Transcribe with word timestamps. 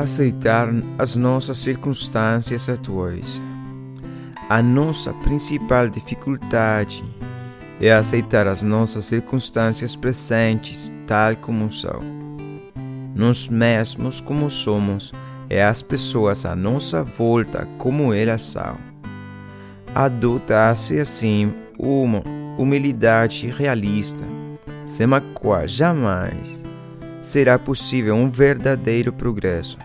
aceitar 0.00 0.68
as 0.98 1.16
nossas 1.16 1.58
circunstâncias 1.58 2.68
atuais. 2.68 3.40
A 4.48 4.62
nossa 4.62 5.12
principal 5.12 5.88
dificuldade 5.88 7.04
é 7.80 7.92
aceitar 7.92 8.46
as 8.46 8.62
nossas 8.62 9.04
circunstâncias 9.04 9.96
presentes 9.96 10.92
tal 11.06 11.36
como 11.36 11.70
são. 11.70 12.00
Nós 13.14 13.48
mesmos 13.48 14.20
como 14.20 14.50
somos 14.50 15.12
e 15.50 15.58
as 15.58 15.82
pessoas 15.82 16.44
à 16.44 16.54
nossa 16.54 17.02
volta 17.02 17.66
como 17.78 18.12
elas 18.12 18.44
são. 18.44 18.76
Adota-se 19.94 21.00
assim 21.00 21.52
uma 21.78 22.22
humildade 22.58 23.48
realista, 23.48 24.24
sem 24.86 25.12
a 25.12 25.20
qual 25.20 25.66
jamais 25.66 26.64
será 27.20 27.58
possível 27.58 28.14
um 28.14 28.30
verdadeiro 28.30 29.12
progresso. 29.12 29.78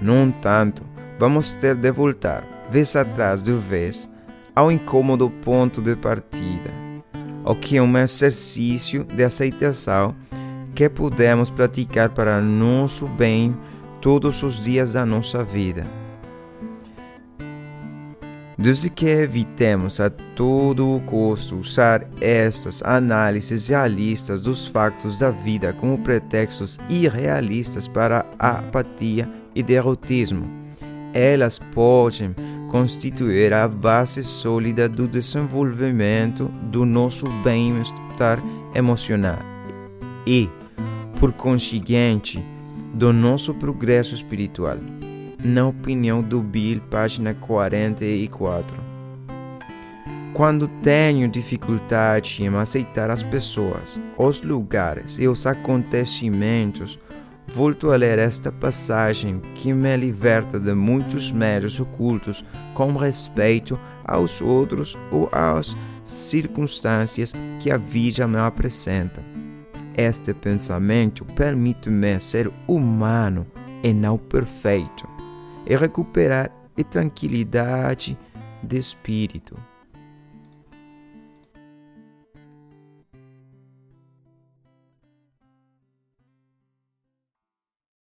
No 0.00 0.22
entanto, 0.22 0.82
vamos 1.18 1.54
ter 1.54 1.74
de 1.74 1.90
voltar, 1.90 2.42
vez 2.70 2.96
atrás 2.96 3.42
de 3.42 3.52
vez, 3.52 4.08
ao 4.54 4.72
incômodo 4.72 5.28
ponto 5.28 5.82
de 5.82 5.94
partida, 5.94 6.70
o 7.44 7.54
que 7.54 7.76
é 7.76 7.82
um 7.82 7.98
exercício 7.98 9.04
de 9.04 9.22
aceitação 9.22 10.14
que 10.74 10.88
podemos 10.88 11.50
praticar 11.50 12.08
para 12.08 12.40
nosso 12.40 13.06
bem 13.06 13.54
todos 14.00 14.42
os 14.42 14.58
dias 14.58 14.94
da 14.94 15.04
nossa 15.04 15.44
vida. 15.44 15.84
Desde 18.60 18.90
que 18.90 19.06
evitemos 19.06 20.00
a 20.00 20.10
todo 20.10 21.00
custo 21.06 21.56
usar 21.56 22.06
estas 22.20 22.82
análises 22.82 23.68
realistas 23.68 24.42
dos 24.42 24.68
factos 24.68 25.18
da 25.18 25.30
vida 25.30 25.72
como 25.72 25.96
pretextos 25.96 26.78
irrealistas 26.86 27.88
para 27.88 28.26
apatia 28.38 29.26
e 29.54 29.62
derrotismo, 29.62 30.46
elas 31.14 31.58
podem 31.58 32.34
constituir 32.68 33.54
a 33.54 33.66
base 33.66 34.22
sólida 34.22 34.90
do 34.90 35.08
desenvolvimento 35.08 36.44
do 36.70 36.84
nosso 36.84 37.26
bem-estar 37.42 38.42
emocional 38.74 39.38
e, 40.26 40.50
por 41.18 41.32
conseguinte, 41.32 42.44
do 42.92 43.10
nosso 43.10 43.54
progresso 43.54 44.14
espiritual 44.14 44.76
na 45.42 45.66
opinião 45.66 46.22
do 46.22 46.42
Bill, 46.42 46.80
página 46.90 47.34
44. 47.34 48.76
Quando 50.34 50.68
tenho 50.82 51.28
dificuldade 51.28 52.42
em 52.42 52.48
aceitar 52.54 53.10
as 53.10 53.22
pessoas, 53.22 53.98
os 54.16 54.42
lugares 54.42 55.18
e 55.18 55.26
os 55.26 55.46
acontecimentos, 55.46 56.98
volto 57.48 57.90
a 57.90 57.96
ler 57.96 58.18
esta 58.18 58.52
passagem 58.52 59.40
que 59.54 59.72
me 59.72 59.96
liberta 59.96 60.58
de 60.58 60.74
muitos 60.74 61.32
medos 61.32 61.80
ocultos 61.80 62.44
com 62.74 62.92
respeito 62.96 63.78
aos 64.04 64.40
outros 64.40 64.96
ou 65.10 65.28
às 65.32 65.76
circunstâncias 66.04 67.32
que 67.60 67.70
a 67.70 67.76
vida 67.76 68.26
me 68.26 68.38
apresenta. 68.38 69.22
Este 69.96 70.32
pensamento 70.32 71.24
permite-me 71.24 72.20
ser 72.20 72.50
humano 72.68 73.46
e 73.82 73.92
não 73.92 74.16
perfeito 74.16 75.19
e 75.70 75.76
recuperar 75.76 76.50
a 76.76 76.82
tranquilidade 76.82 78.18
de 78.60 78.76
espírito. 78.76 79.56